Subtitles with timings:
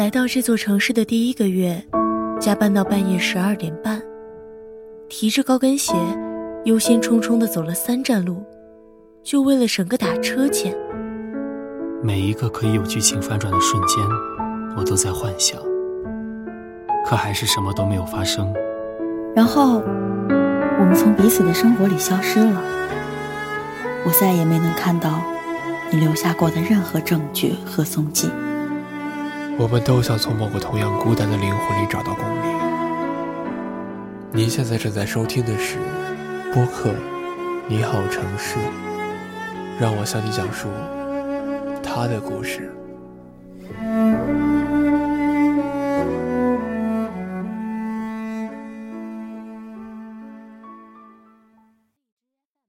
[0.00, 1.78] 来到这座城市的第一个月，
[2.40, 4.00] 加班到半夜十二点半，
[5.10, 5.92] 提着高跟鞋，
[6.64, 8.42] 忧心忡忡地走了三站路，
[9.22, 10.74] 就为了省个打车钱。
[12.02, 14.02] 每一个可以有剧情反转的瞬间，
[14.74, 15.60] 我都在幻想，
[17.04, 18.50] 可还是什么都没有发生。
[19.36, 19.82] 然后，
[20.78, 22.58] 我们从彼此的生活里消失了，
[24.06, 25.20] 我再也没能看到
[25.92, 28.30] 你留下过的任何证据和踪迹。
[29.60, 32.40] 我们都想从某个同样孤单的灵魂里找到共鸣。
[34.32, 35.76] 您现在正在收听的是
[36.54, 36.88] 播客
[37.68, 38.58] 《你好城市》，
[39.78, 40.70] 让我向你讲述
[41.82, 42.72] 他的故事。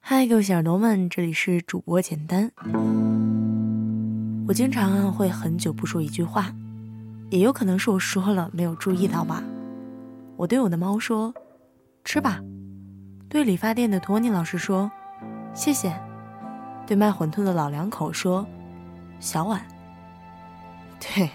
[0.00, 2.50] 嗨，各位小耳朵们，这里是主播简单。
[4.48, 6.50] 我经常会很久不说一句话。
[7.30, 9.42] 也有可能是我说了没有注意到吧。
[10.36, 11.34] 我对我的猫说
[12.04, 12.40] ：“吃吧。”
[13.28, 14.90] 对理发店的托尼老师说
[15.52, 15.94] ：“谢谢。”
[16.86, 18.46] 对卖馄饨的老两口说
[19.20, 19.60] ：“小碗。”
[21.00, 21.30] 对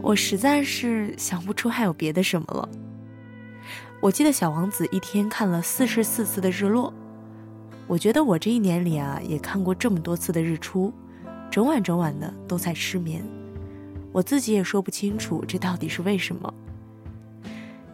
[0.00, 2.68] 我实在是想不出还有别的什么了。
[4.00, 6.92] 我记得小王子一天看了四十四次的日落。
[7.86, 10.92] 我觉得我这一年里啊，也看过这么多次的日出，
[11.50, 13.24] 整晚整晚的都在失眠。
[14.16, 16.54] 我自己也说不清楚这到底是为什么。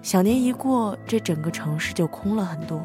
[0.02, 2.80] 小年一过，这整个城市就空了很多，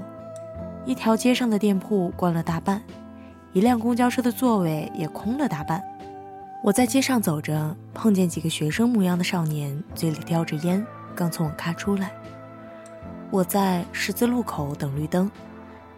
[0.88, 2.82] 一条街上的店铺关了大半，
[3.54, 5.84] 一辆公交车的座位也空了大半。
[6.64, 12.12] 我在街上走着，碰见几个学生模样的少年，嘴里叼着烟，刚从网咖出来。
[13.30, 15.30] 我在十字路口等绿灯，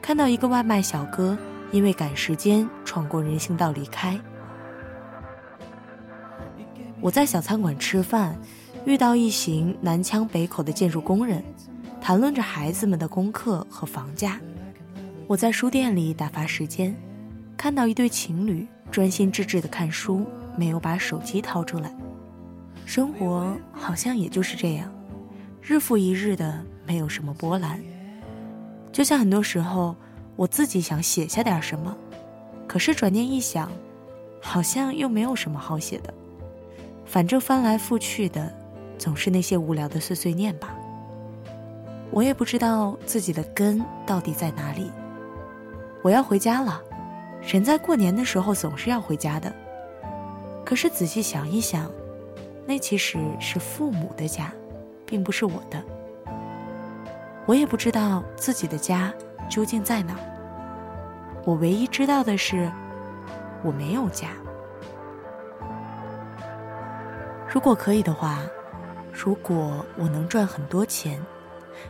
[0.01, 1.37] 看到一个外卖小哥
[1.71, 4.19] 因为赶时间闯过人行道离开。
[7.01, 8.37] 我在小餐馆吃饭，
[8.85, 11.41] 遇到一行南腔北口的建筑工人，
[12.01, 14.37] 谈论着孩子们的功课和房价。
[15.25, 16.93] 我在书店里打发时间，
[17.55, 20.25] 看到一对情侣专心致志地看书，
[20.57, 21.95] 没有把手机掏出来。
[22.85, 24.93] 生活好像也就是这样，
[25.61, 27.81] 日复一日的，没有什么波澜。
[28.91, 29.95] 就像很多时候，
[30.35, 31.95] 我自己想写下点什么，
[32.67, 33.71] 可是转念一想，
[34.41, 36.13] 好像又没有什么好写的。
[37.09, 38.53] 反正翻来覆去的，
[38.99, 40.75] 总是那些无聊的碎碎念吧。
[42.11, 44.91] 我也不知道自己的根到底在哪里。
[46.03, 46.79] 我要回家了，
[47.41, 49.51] 人在过年的时候总是要回家的。
[50.63, 51.89] 可是仔细想一想，
[52.67, 54.53] 那其实是父母的家，
[55.03, 55.83] 并不是我的。
[57.47, 59.11] 我也不知道自己的家
[59.49, 60.15] 究竟在哪。
[61.43, 62.71] 我唯一知道的是，
[63.63, 64.29] 我没有家。
[67.51, 68.43] 如果可以的话，
[69.11, 71.19] 如果我能赚很多钱，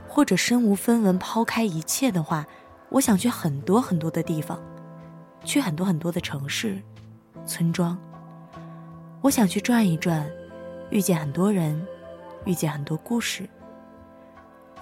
[0.07, 2.45] 或者身无分文抛开一切的话，
[2.87, 4.57] 我想去很多很多的地方，
[5.43, 6.81] 去很多很多的城市、
[7.45, 7.97] 村庄。
[9.21, 10.25] 我想去转一转，
[10.91, 11.85] 遇见很多人，
[12.45, 13.47] 遇见很多故事，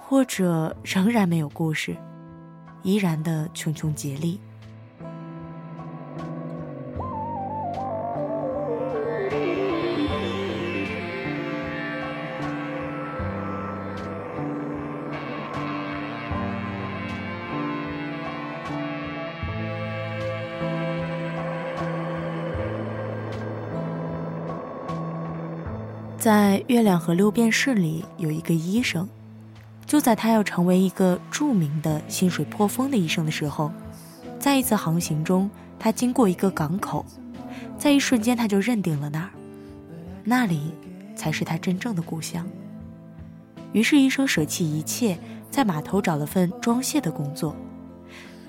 [0.00, 1.96] 或者仍然没有故事，
[2.82, 4.40] 依然的穷穷竭力。
[26.18, 29.08] 在《月亮和六便士》里有一个医生，
[29.86, 33.70] 就在他要成为一个著名的薪水颇丰的医生的时候，
[34.36, 35.48] 在一次航行中，
[35.78, 37.06] 他经过一个港口，
[37.78, 39.30] 在一瞬间他就认定了那儿，
[40.24, 40.72] 那里
[41.14, 42.44] 才是他真正的故乡。
[43.72, 45.16] 于是医生舍弃一切，
[45.52, 47.54] 在码头找了份装卸的工作，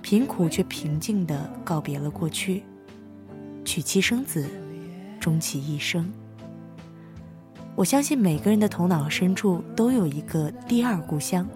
[0.01, 2.63] 贫苦却平静地告别了过去，
[3.63, 4.49] 娶妻生子，
[5.19, 6.11] 终其一生。
[7.79, 11.47] 我相信每个人的头脑深处都有一个第二故乡，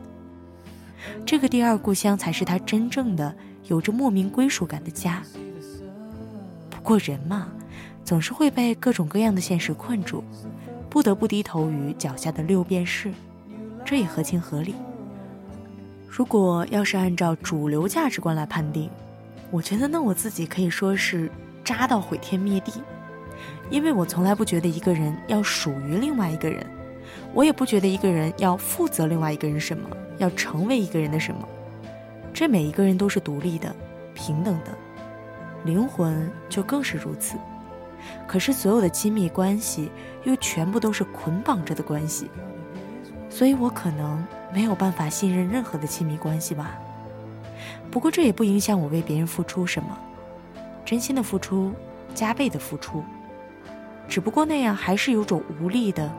[1.26, 3.36] 这个第二故乡才是他真正的
[3.66, 5.22] 有着莫名归属感的家。
[6.70, 7.50] 不过人嘛，
[8.06, 10.24] 总是会被各种各样的现实困住，
[10.90, 13.12] 不得不低头于脚下的六便士，
[13.84, 14.76] 这也合情合理。
[16.08, 18.90] 如果要是按照主流价值观来判定，
[19.52, 21.30] 我觉得那我自己可以说是
[21.66, 22.72] 渣到毁天灭地。
[23.70, 26.66] 因为我从来不觉得一个人要属于另外一个人，
[27.34, 31.48] 我也不觉得一个人要负责另外一个人什么，要成为一个人的什么。
[32.34, 33.76] 这每一个人都是独立的、
[34.14, 34.72] 平等的，
[35.64, 37.38] 灵魂就更是如此。
[38.28, 39.90] 可是所有的亲密关系
[40.24, 42.30] 又全部都是捆绑着的关系，
[43.30, 46.78] 所以我可能没有办法信任任何的亲密关系吧。
[47.90, 49.98] 不过这也不影响我为别人付出什么，
[50.84, 51.72] 真心的付出，
[52.14, 53.04] 加倍的付出，
[54.08, 56.12] 只不过那样还是有种无力的、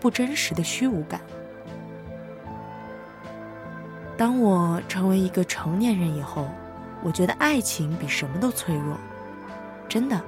[0.00, 1.20] 不真实的虚无感。
[4.16, 6.48] 当我成为一个成年人以后，
[7.02, 8.96] 我觉得爱情比什么都脆弱，
[9.88, 10.20] 真的。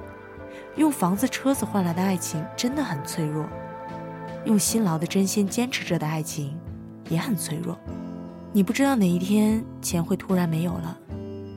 [0.77, 3.45] 用房子、车子换来的爱情真的很脆弱，
[4.45, 6.57] 用辛劳的真心坚持着的爱情
[7.09, 7.77] 也很脆弱。
[8.53, 10.97] 你不知道哪一天钱会突然没有了，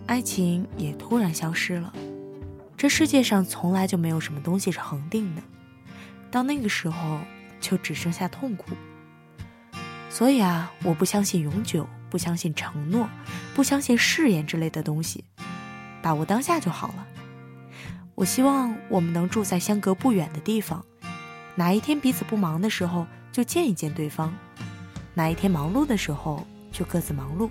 [0.07, 1.93] 爱情也突然消失了。
[2.85, 5.41] 这世界上从来就没有什么东西是恒定的，
[6.31, 7.19] 到那个时候
[7.59, 8.73] 就只剩下痛苦。
[10.11, 13.09] 所以啊，我不相信永久，不相信承诺，
[13.55, 15.25] 不相信誓言之类的东西，
[16.03, 17.07] 把握当下就好了。
[18.15, 20.85] 我希望我们能住在相隔不远的地方，
[21.55, 24.31] 哪一天彼此不忙的时候就见一见对方，
[25.15, 27.49] 哪一天忙碌的时候就各自忙碌。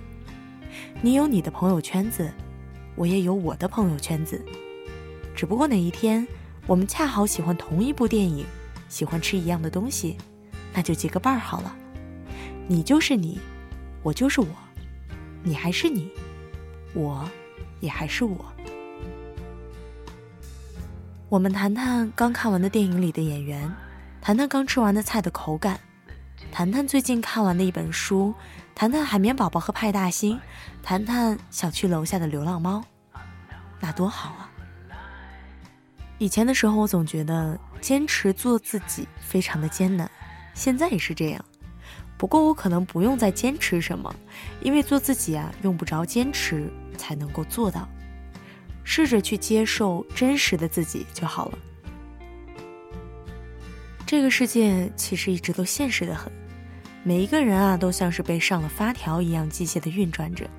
[1.02, 2.32] 你有你的朋友圈子，
[2.96, 4.40] 我也有我的朋友圈子。
[5.36, 6.28] 只不过哪一天
[6.66, 8.46] 我们恰好喜欢同一部电影，
[8.88, 10.18] 喜欢吃一样的东西，
[10.74, 11.76] 那就结个伴儿好了。
[12.68, 13.40] 你就是你，
[14.02, 14.48] 我就是我，
[15.44, 16.10] 你还是你，
[16.94, 17.30] 我
[17.82, 18.46] 也还是我。
[21.28, 23.70] 我们谈谈刚看完的电影里的演员，
[24.22, 25.80] 谈谈刚吃完的菜的口感，
[26.52, 28.34] 谈谈最近看完的一本书，
[28.76, 30.40] 谈谈海绵宝宝和派大星，
[30.84, 32.84] 谈谈小区楼下的流浪猫，
[33.80, 34.50] 那多好啊！
[36.20, 40.10] 以前的时候，我总觉得坚持做自己非常的艰难，
[40.54, 41.46] 现在也是这样。
[42.18, 44.16] 不过我可能不用再坚持什么，
[44.62, 47.88] 因为做自己啊，用不着坚持才能够做到。
[48.86, 51.58] 试着去接受真实的自己就好了。
[54.06, 56.32] 这个世界其实一直都现实的很，
[57.04, 60.50] 每一个人啊都像是被上了发条一样机械的运转着，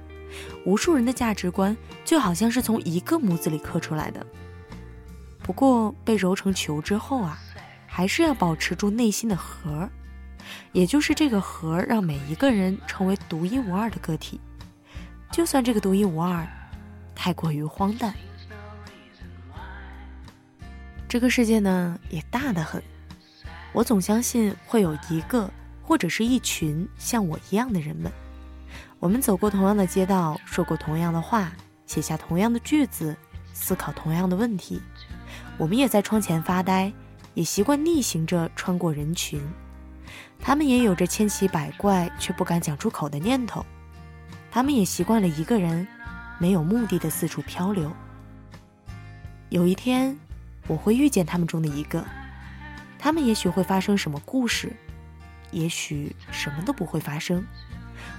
[0.66, 4.26] 无数人的价值观就好像是从一个模子里刻出来的。
[5.44, 7.38] 不过被揉成球之后啊，
[7.86, 9.86] 还是要保持住内心的核，
[10.72, 14.40] 也就是这个核让每一个人成为独一无二的个体，
[15.30, 16.46] 就算这个独一无二。
[17.14, 18.12] 太过于荒诞。
[21.06, 22.82] 这个世界呢，也大得很。
[23.72, 25.50] 我总相信会有一个
[25.82, 28.10] 或者是一群像我一样的人们。
[28.98, 31.52] 我们走过同样的街道，说过同样的话，
[31.86, 33.14] 写下同样的句子，
[33.52, 34.80] 思考同样的问题。
[35.58, 36.92] 我们也在窗前发呆，
[37.34, 39.40] 也习惯逆行着穿过人群。
[40.40, 43.64] 他们也有着千奇百怪却不敢讲出口的念头。
[44.50, 45.86] 他们也习惯了一个人。
[46.38, 47.92] 没有目的的四处漂流。
[49.50, 50.18] 有一天，
[50.66, 52.04] 我会遇见他们中的一个，
[52.98, 54.72] 他们也许会发生什么故事，
[55.52, 57.46] 也许什么都不会发生，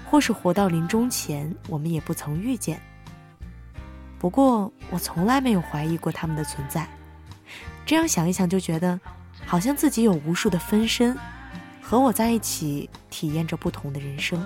[0.06, 2.80] 或是活到临终前，我们也不曾遇见。
[4.18, 6.88] 不过，我从来没有怀疑过他们的存在。
[7.86, 9.00] 这样想一想，就觉得
[9.46, 11.16] 好像自己有无数的分身，
[11.80, 14.44] 和我在一起，体验着不同的人生。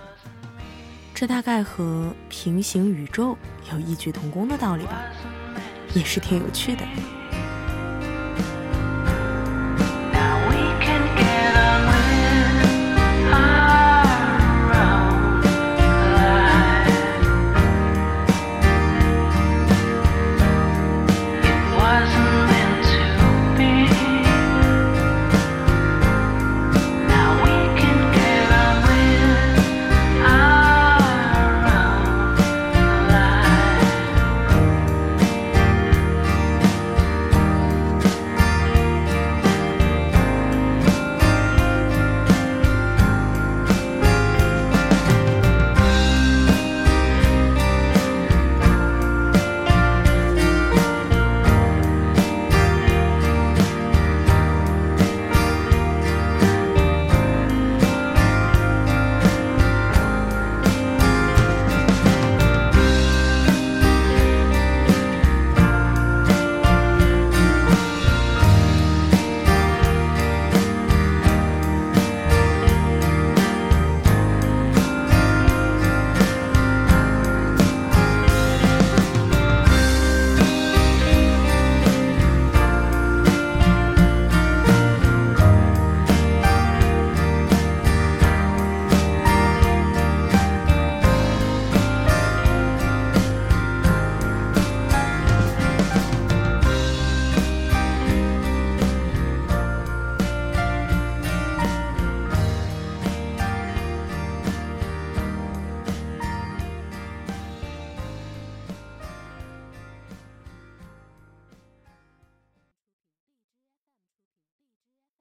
[1.15, 3.37] 这大概和平行宇宙
[3.73, 5.03] 有异曲同工的道理吧，
[5.95, 6.85] 也是挺有趣的。